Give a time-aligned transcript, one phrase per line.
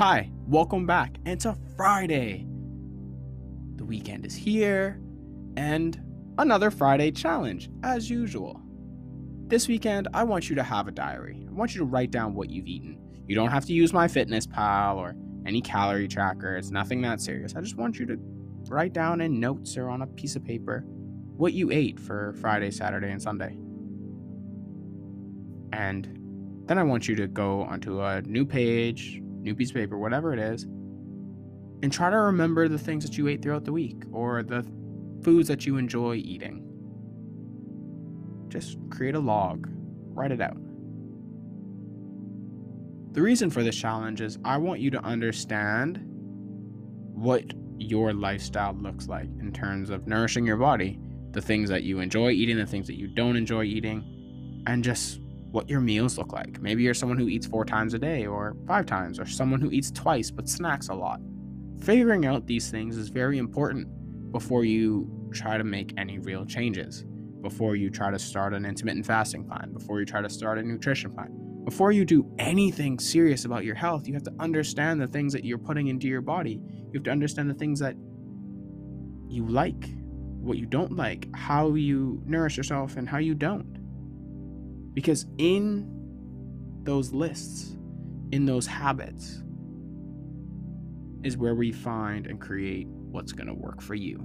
[0.00, 1.18] Hi, welcome back.
[1.26, 2.46] It's a Friday.
[3.76, 4.98] The weekend is here,
[5.58, 6.02] and
[6.38, 8.58] another Friday challenge, as usual.
[9.48, 11.44] This weekend, I want you to have a diary.
[11.46, 12.98] I want you to write down what you've eaten.
[13.26, 16.56] You don't have to use MyFitnessPal or any calorie tracker.
[16.56, 17.54] It's nothing that serious.
[17.54, 18.16] I just want you to
[18.70, 20.82] write down in notes or on a piece of paper
[21.36, 23.58] what you ate for Friday, Saturday, and Sunday.
[25.74, 29.98] And then I want you to go onto a new page, new piece of paper,
[29.98, 30.64] whatever it is,
[31.82, 34.66] and try to remember the things that you ate throughout the week or the
[35.22, 36.66] foods that you enjoy eating.
[38.48, 39.66] Just create a log,
[40.12, 40.56] write it out.
[43.12, 46.00] The reason for this challenge is I want you to understand
[47.14, 47.44] what
[47.78, 50.98] your lifestyle looks like in terms of nourishing your body,
[51.32, 55.20] the things that you enjoy eating, the things that you don't enjoy eating, and just
[55.50, 56.60] what your meals look like.
[56.60, 59.70] Maybe you're someone who eats four times a day or five times, or someone who
[59.70, 61.20] eats twice but snacks a lot.
[61.82, 63.88] Figuring out these things is very important
[64.32, 67.04] before you try to make any real changes,
[67.40, 70.62] before you try to start an intermittent fasting plan, before you try to start a
[70.62, 71.36] nutrition plan.
[71.64, 75.44] Before you do anything serious about your health, you have to understand the things that
[75.44, 76.60] you're putting into your body.
[76.62, 77.96] You have to understand the things that
[79.28, 79.88] you like,
[80.40, 83.79] what you don't like, how you nourish yourself, and how you don't.
[84.94, 85.88] Because in
[86.82, 87.76] those lists,
[88.32, 89.42] in those habits,
[91.22, 94.18] is where we find and create what's going to work for you.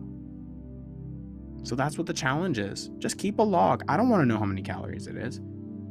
[1.64, 2.90] So that's what the challenge is.
[3.00, 3.84] Just keep a log.
[3.88, 5.38] I don't want to know how many calories it is.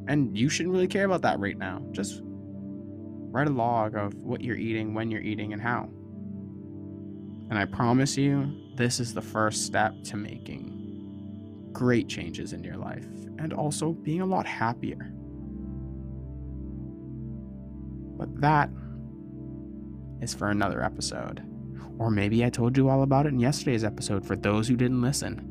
[0.07, 1.83] And you shouldn't really care about that right now.
[1.91, 5.89] Just write a log of what you're eating, when you're eating, and how.
[7.51, 10.84] And I promise you, this is the first step to making
[11.75, 13.07] great changes in your life
[13.39, 15.13] and also being a lot happier.
[18.17, 18.71] But that
[20.23, 21.43] is for another episode.
[21.99, 25.03] Or maybe I told you all about it in yesterday's episode for those who didn't
[25.03, 25.51] listen.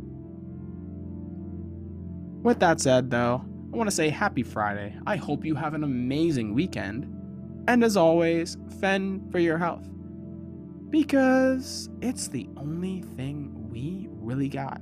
[2.41, 4.97] With that said, though, I want to say happy Friday.
[5.05, 7.05] I hope you have an amazing weekend.
[7.67, 9.87] And as always, fend for your health.
[10.89, 14.81] Because it's the only thing we really got.